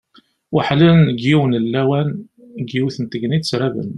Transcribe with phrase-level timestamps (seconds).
[0.53, 2.09] Weḥlen deg yiwen n lawan,
[2.59, 3.89] deg yiwet n tegnit raben.